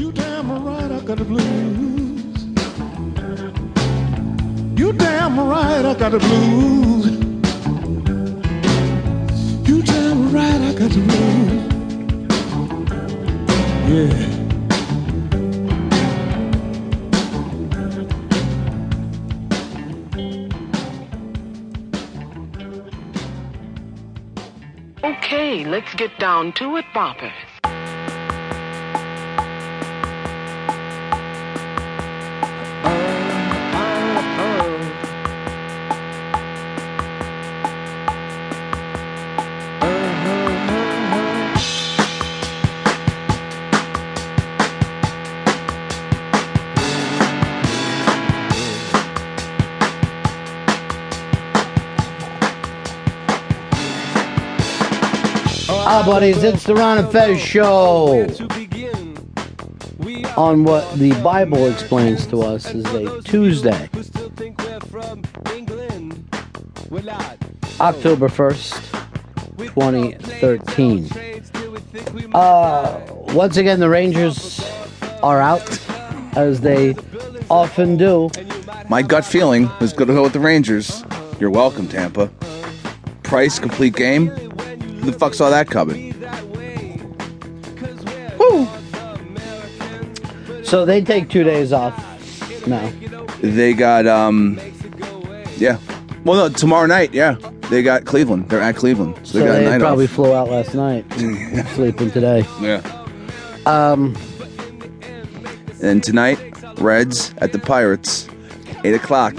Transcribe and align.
You 0.00 0.10
damn 0.12 0.64
right 0.64 0.90
I 0.90 1.00
got 1.00 1.18
the 1.18 1.24
blues. 1.26 1.44
You 4.80 4.94
damn 4.94 5.38
right 5.38 5.84
I 5.84 5.92
got 5.92 6.12
the 6.12 6.18
blues. 6.18 7.04
You 9.68 9.82
damn 9.82 10.32
right 10.32 10.60
I 10.68 10.72
got 10.72 10.90
the 10.90 11.00
blues. 11.04 11.66
Yeah. 13.90 14.40
Okay, 25.04 25.66
let's 25.66 25.92
get 25.94 26.18
down 26.18 26.52
to 26.54 26.78
it, 26.78 26.86
boppers. 26.94 27.59
Ah, 55.82 56.02
buddies, 56.04 56.42
it's 56.44 56.64
the 56.64 56.74
Ron 56.74 56.98
and 56.98 57.10
Fez 57.10 57.40
show. 57.40 58.26
On 60.36 60.62
what 60.64 60.92
the 60.98 61.12
Bible 61.22 61.66
explains 61.66 62.26
to 62.28 62.42
us 62.42 62.72
is 62.74 62.84
a 62.94 63.22
Tuesday, 63.22 63.88
October 67.80 68.28
1st, 68.28 68.74
2013. 69.58 71.08
Uh, 72.34 73.00
once 73.34 73.56
again, 73.56 73.80
the 73.80 73.88
Rangers 73.88 74.60
are 75.22 75.40
out, 75.40 75.80
as 76.36 76.60
they 76.60 76.94
often 77.50 77.96
do. 77.96 78.30
My 78.88 79.02
gut 79.02 79.24
feeling 79.24 79.70
is 79.80 79.92
going 79.92 80.08
to 80.08 80.14
go 80.14 80.22
with 80.22 80.32
the 80.34 80.40
Rangers. 80.40 81.04
You're 81.38 81.50
welcome, 81.50 81.88
Tampa. 81.88 82.30
Price, 83.22 83.58
complete 83.58 83.94
game. 83.96 84.49
Who 85.00 85.10
the 85.10 85.18
fuck 85.18 85.34
saw 85.34 85.50
that 85.50 85.68
coming? 85.68 86.14
Woo! 88.38 88.68
So 90.64 90.84
they 90.84 91.02
take 91.02 91.28
two 91.28 91.42
days 91.44 91.72
off 91.72 91.96
now. 92.66 92.90
They 93.40 93.72
got, 93.72 94.06
um, 94.06 94.60
yeah. 95.56 95.78
Well, 96.24 96.48
no, 96.48 96.54
tomorrow 96.54 96.86
night, 96.86 97.14
yeah. 97.14 97.36
They 97.70 97.82
got 97.82 98.04
Cleveland. 98.04 98.48
They're 98.50 98.60
at 98.60 98.76
Cleveland. 98.76 99.16
So 99.24 99.38
So 99.40 99.52
they 99.52 99.66
a 99.66 99.70
night 99.70 99.80
probably 99.80 100.04
off. 100.04 100.10
flew 100.10 100.34
out 100.34 100.48
last 100.50 100.74
night 100.74 101.04
and 101.18 101.66
sleeping 101.74 102.10
today. 102.10 102.44
Yeah. 102.60 102.82
Um, 103.66 104.16
And 105.82 106.02
tonight, 106.04 106.38
Reds 106.78 107.32
at 107.38 107.52
the 107.52 107.58
Pirates, 107.58 108.28
8 108.84 108.94
o'clock. 108.94 109.34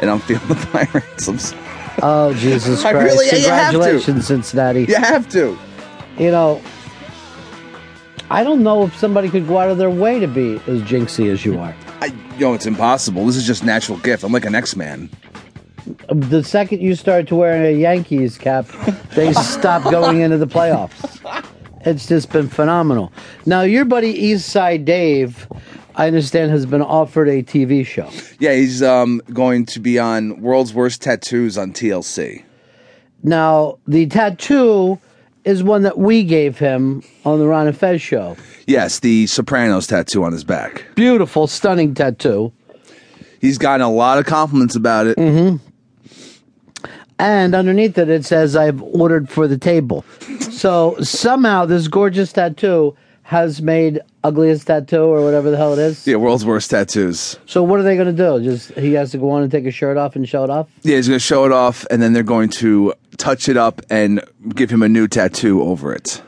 And 0.00 0.10
I'm 0.10 0.18
feeling 0.20 0.42
the 0.48 0.54
Pirates. 0.72 1.28
I'm 1.28 1.36
s- 1.36 1.54
oh, 2.02 2.34
Jesus 2.34 2.84
I 2.84 2.92
Christ. 2.92 3.18
really-. 3.18 3.30
Congratulations, 3.30 4.26
Cincinnati. 4.26 4.84
You 4.84 4.96
have 4.96 5.28
to. 5.30 5.58
You 6.18 6.30
know, 6.30 6.62
I 8.30 8.44
don't 8.44 8.62
know 8.62 8.84
if 8.84 8.96
somebody 8.96 9.28
could 9.28 9.46
go 9.46 9.58
out 9.58 9.70
of 9.70 9.78
their 9.78 9.90
way 9.90 10.18
to 10.18 10.26
be 10.26 10.54
as 10.66 10.82
jinxy 10.82 11.30
as 11.30 11.44
you 11.44 11.58
are. 11.58 11.74
I, 12.00 12.06
you 12.06 12.40
know, 12.40 12.54
it's 12.54 12.66
impossible. 12.66 13.26
This 13.26 13.36
is 13.36 13.46
just 13.46 13.64
natural 13.64 13.98
gift. 13.98 14.24
I'm 14.24 14.32
like 14.32 14.44
an 14.44 14.54
X-Man. 14.54 15.10
The 16.08 16.42
second 16.42 16.80
you 16.80 16.94
start 16.94 17.26
to 17.28 17.36
wear 17.36 17.62
a 17.64 17.72
Yankees 17.72 18.38
cap, 18.38 18.66
they 19.14 19.32
stop 19.34 19.82
going 19.90 20.20
into 20.20 20.38
the 20.38 20.46
playoffs. 20.46 21.20
It's 21.84 22.06
just 22.06 22.30
been 22.30 22.48
phenomenal. 22.48 23.12
Now, 23.44 23.62
your 23.62 23.84
buddy 23.84 24.14
Eastside 24.14 24.84
Dave, 24.84 25.48
I 25.94 26.06
understand, 26.06 26.50
has 26.50 26.66
been 26.66 26.82
offered 26.82 27.28
a 27.28 27.42
TV 27.42 27.84
show. 27.84 28.08
Yeah, 28.38 28.54
he's 28.54 28.82
um, 28.82 29.20
going 29.32 29.66
to 29.66 29.80
be 29.80 29.98
on 29.98 30.40
World's 30.40 30.72
Worst 30.72 31.02
Tattoos 31.02 31.58
on 31.58 31.72
TLC. 31.72 32.44
Now, 33.22 33.78
the 33.86 34.06
tattoo 34.06 34.98
is 35.44 35.62
one 35.62 35.82
that 35.82 35.98
we 35.98 36.24
gave 36.24 36.58
him 36.58 37.02
on 37.24 37.38
the 37.38 37.46
Ron 37.46 37.66
and 37.66 37.76
Fez 37.76 38.00
show. 38.00 38.36
Yes, 38.66 39.00
the 39.00 39.26
Sopranos 39.26 39.86
tattoo 39.86 40.24
on 40.24 40.32
his 40.32 40.44
back. 40.44 40.84
Beautiful, 40.94 41.46
stunning 41.46 41.94
tattoo. 41.94 42.52
He's 43.40 43.58
gotten 43.58 43.84
a 43.84 43.90
lot 43.90 44.18
of 44.18 44.26
compliments 44.26 44.76
about 44.76 45.06
it. 45.06 45.18
Mm-hmm. 45.18 45.56
And 47.18 47.54
underneath 47.54 47.98
it, 47.98 48.08
it 48.08 48.24
says, 48.24 48.56
I've 48.56 48.82
ordered 48.82 49.28
for 49.28 49.46
the 49.46 49.58
table. 49.58 50.04
So 50.52 50.96
somehow 51.00 51.64
this 51.64 51.88
gorgeous 51.88 52.32
tattoo 52.32 52.94
has 53.22 53.62
made 53.62 54.00
ugliest 54.24 54.66
tattoo 54.66 55.02
or 55.02 55.22
whatever 55.22 55.50
the 55.50 55.56
hell 55.56 55.72
it 55.72 55.78
is. 55.78 56.06
Yeah, 56.06 56.16
World's 56.16 56.44
Worst 56.44 56.70
Tattoos. 56.70 57.38
So 57.46 57.62
what 57.62 57.80
are 57.80 57.82
they 57.82 57.96
going 57.96 58.14
to 58.14 58.40
do? 58.40 58.42
Just 58.42 58.72
he 58.72 58.92
has 58.94 59.10
to 59.12 59.18
go 59.18 59.30
on 59.30 59.42
and 59.42 59.50
take 59.50 59.64
his 59.64 59.74
shirt 59.74 59.96
off 59.96 60.16
and 60.16 60.28
show 60.28 60.44
it 60.44 60.50
off? 60.50 60.68
Yeah, 60.82 60.96
he's 60.96 61.08
going 61.08 61.18
to 61.18 61.24
show 61.24 61.44
it 61.44 61.52
off, 61.52 61.86
and 61.90 62.00
then 62.00 62.12
they're 62.12 62.22
going 62.22 62.48
to 62.50 62.94
touch 63.16 63.48
it 63.48 63.56
up 63.56 63.82
and 63.90 64.22
give 64.54 64.70
him 64.70 64.82
a 64.82 64.88
new 64.88 65.08
tattoo 65.08 65.62
over 65.62 65.92
it. 65.92 66.22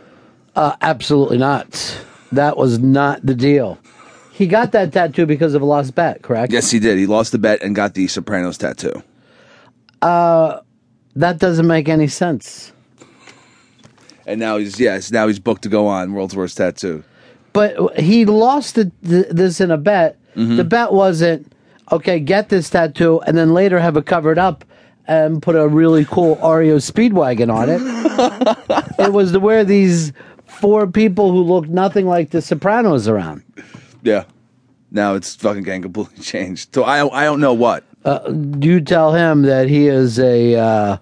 Uh, 0.56 0.76
absolutely 0.80 1.38
not. 1.38 1.98
That 2.32 2.56
was 2.56 2.78
not 2.78 3.24
the 3.24 3.34
deal. 3.34 3.78
He 4.32 4.46
got 4.46 4.72
that 4.72 4.92
tattoo 4.92 5.26
because 5.26 5.54
of 5.54 5.62
a 5.62 5.64
lost 5.64 5.94
bet, 5.94 6.22
correct? 6.22 6.52
Yes, 6.52 6.70
he 6.70 6.80
did. 6.80 6.98
He 6.98 7.06
lost 7.06 7.30
the 7.30 7.38
bet 7.38 7.62
and 7.62 7.74
got 7.74 7.94
the 7.94 8.08
Sopranos 8.08 8.58
tattoo. 8.58 9.02
Uh, 10.02 10.60
that 11.14 11.38
doesn't 11.38 11.66
make 11.66 11.88
any 11.88 12.08
sense. 12.08 12.72
And 14.26 14.40
now 14.40 14.56
he's 14.56 14.80
yes, 14.80 15.10
now 15.10 15.26
he's 15.26 15.38
booked 15.38 15.62
to 15.62 15.68
go 15.68 15.86
on 15.86 16.12
World's 16.12 16.34
Worst 16.34 16.56
Tattoo. 16.56 17.04
But 17.54 17.98
he 17.98 18.26
lost 18.26 18.74
the, 18.74 18.92
the, 19.00 19.28
this 19.30 19.62
in 19.62 19.70
a 19.70 19.78
bet. 19.78 20.18
Mhm. 20.36 20.58
The 20.58 20.64
bet 20.64 20.92
wasn't 20.92 21.50
okay. 21.90 22.18
Get 22.20 22.50
this 22.50 22.68
tattoo, 22.68 23.20
and 23.26 23.38
then 23.38 23.54
later 23.54 23.78
have 23.80 23.96
it 23.96 24.04
covered 24.04 24.38
up 24.38 24.64
and 25.06 25.40
put 25.40 25.54
a 25.54 25.66
really 25.68 26.04
cool 26.04 26.34
REO 26.36 26.76
Speedwagon 26.78 27.52
on 27.54 27.68
it. 27.70 27.80
it 28.98 29.12
was 29.12 29.32
to 29.32 29.40
wear 29.40 29.64
these 29.64 30.12
four 30.46 30.86
people 30.86 31.30
who 31.30 31.42
looked 31.42 31.68
nothing 31.68 32.06
like 32.06 32.30
the 32.30 32.42
Sopranos 32.42 33.06
around. 33.06 33.42
Yeah. 34.02 34.24
Now 34.90 35.14
it's 35.14 35.34
fucking 35.36 35.62
getting 35.62 35.82
completely 35.82 36.18
changed. 36.22 36.74
So 36.74 36.82
I 36.82 37.06
I 37.22 37.24
don't 37.24 37.40
know 37.40 37.54
what. 37.54 37.84
Uh, 38.04 38.32
you 38.60 38.80
tell 38.80 39.14
him 39.14 39.42
that 39.42 39.68
he 39.68 39.86
is 39.86 40.18
a. 40.18 40.56
Uh, 40.56 40.96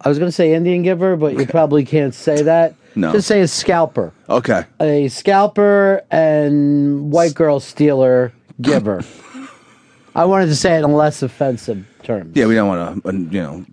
I 0.00 0.08
was 0.08 0.18
going 0.18 0.28
to 0.28 0.32
say 0.34 0.54
Indian 0.54 0.82
giver, 0.82 1.16
but 1.16 1.36
you 1.38 1.46
probably 1.46 1.84
can't 1.84 2.14
say 2.14 2.42
that. 2.42 2.74
No. 2.94 3.12
Just 3.12 3.28
say 3.28 3.40
a 3.40 3.48
scalper. 3.48 4.12
Okay. 4.28 4.64
a 4.80 5.08
scalper 5.08 6.02
and 6.10 7.10
white 7.10 7.34
girl 7.34 7.58
stealer 7.60 8.32
giver. 8.60 9.02
I 10.14 10.24
wanted 10.26 10.46
to 10.46 10.56
say 10.56 10.76
it 10.76 10.84
in 10.84 10.92
less 10.92 11.22
offensive 11.22 11.86
terms, 12.02 12.36
Yeah, 12.36 12.46
we 12.46 12.54
don't 12.54 12.68
want 12.68 13.02
to, 13.02 13.08
uh, 13.08 13.12
you 13.12 13.40
know, 13.42 13.64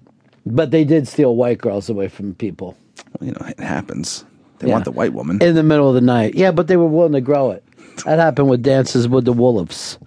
but 0.46 0.72
they 0.72 0.86
did 0.86 1.08
steal 1.08 1.36
white 1.36 1.58
girls 1.58 1.90
away 1.90 2.08
from 2.08 2.34
people 2.36 2.78
you 3.22 3.32
know, 3.32 3.42
it 3.48 3.60
happens. 3.60 4.24
They 4.60 4.68
Yeah. 4.68 4.74
want 4.74 4.86
the 4.86 4.92
white 4.92 5.14
woman. 5.14 5.42
in 5.42 5.56
the 5.56 5.64
middle 5.64 5.90
of 5.90 5.96
the 5.96 6.02
night. 6.02 6.36
Yeah, 6.36 6.52
but 6.52 6.68
they 6.68 6.78
were 6.78 6.86
willing 6.88 7.14
to 7.14 7.22
grow 7.22 7.52
it. 7.52 7.64
That 8.06 8.20
happened 8.20 8.50
with 8.50 8.62
Dances 8.62 9.08
with 9.08 9.26
the 9.26 9.34
Wolves. 9.34 9.98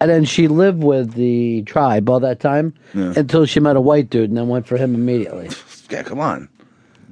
And 0.00 0.10
then 0.10 0.24
she 0.24 0.48
lived 0.48 0.82
with 0.82 1.12
the 1.14 1.62
tribe 1.62 2.08
all 2.08 2.20
that 2.20 2.40
time 2.40 2.72
Yeah. 2.94 3.12
until 3.16 3.44
she 3.44 3.60
met 3.60 3.76
a 3.76 3.80
white 3.80 4.08
dude 4.10 4.30
and 4.30 4.36
then 4.38 4.48
went 4.48 4.66
for 4.66 4.76
him 4.76 4.94
immediately. 4.94 5.50
Yeah, 5.90 6.02
come 6.04 6.20
on. 6.20 6.48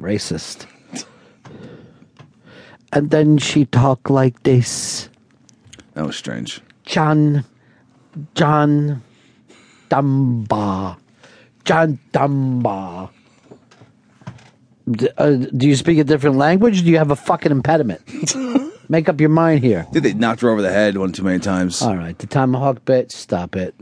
Racist. 0.00 0.66
And 2.96 3.10
then 3.10 3.36
she 3.36 3.66
talked 3.66 4.08
like 4.08 4.42
this. 4.44 5.10
That 5.92 6.06
was 6.06 6.16
strange. 6.16 6.62
John, 6.86 7.44
John 8.34 9.02
Dumba, 9.90 10.96
John 11.66 11.98
Dumba. 12.14 13.10
D- 14.90 15.10
uh, 15.18 15.30
do 15.32 15.68
you 15.68 15.76
speak 15.76 15.98
a 15.98 16.04
different 16.04 16.36
language? 16.36 16.84
Do 16.84 16.88
you 16.88 16.96
have 16.96 17.10
a 17.10 17.16
fucking 17.16 17.52
impediment? 17.52 18.00
Make 18.88 19.10
up 19.10 19.20
your 19.20 19.28
mind 19.28 19.62
here. 19.62 19.86
Did 19.92 20.02
they 20.04 20.14
knocked 20.14 20.40
her 20.40 20.48
over 20.48 20.62
the 20.62 20.72
head 20.72 20.96
one 20.96 21.12
too 21.12 21.22
many 21.22 21.38
times? 21.38 21.82
All 21.82 21.96
right, 21.98 22.16
the 22.18 22.26
tomahawk 22.26 22.82
bit. 22.86 23.12
Stop 23.12 23.56
it. 23.56 23.74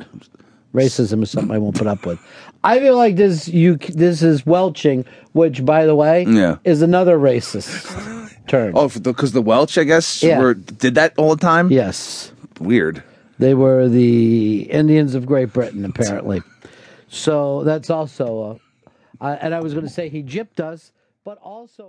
Racism 0.74 1.22
is 1.22 1.30
something 1.30 1.54
I 1.54 1.58
won't 1.58 1.76
put 1.76 1.86
up 1.86 2.04
with. 2.04 2.18
I 2.64 2.80
feel 2.80 2.96
like 2.96 3.14
this. 3.14 3.46
You 3.46 3.76
this 3.76 4.22
is 4.22 4.44
welching, 4.44 5.04
which, 5.34 5.64
by 5.64 5.86
the 5.86 5.94
way, 5.94 6.24
Yeah. 6.28 6.56
is 6.64 6.82
another 6.82 7.16
racist 7.16 8.10
term. 8.54 8.72
Oh, 8.76 8.88
because 8.88 9.32
the, 9.32 9.42
Welch, 9.42 9.76
I 9.78 9.84
guess, 9.84 10.22
Yeah. 10.22 10.38
were, 10.40 10.54
did 10.54 10.94
that 10.94 11.14
all 11.16 11.34
the 11.36 11.40
time. 11.40 11.70
Yes. 11.70 12.32
Weird. 12.60 13.02
They 13.38 13.54
were 13.54 13.88
the 13.88 14.62
Indians 14.70 15.14
of 15.14 15.26
Great 15.26 15.52
Britain, 15.52 15.84
apparently. 15.84 16.40
So 17.08 17.64
that's 17.64 17.90
also, 17.90 18.60
uh, 19.20 19.24
uh, 19.24 19.36
and 19.40 19.54
I 19.54 19.60
was 19.60 19.72
going 19.74 19.86
to 19.86 19.92
say 19.92 20.08
he 20.08 20.22
gypped 20.22 20.60
us, 20.60 20.92
but 21.24 21.38
also. 21.38 21.86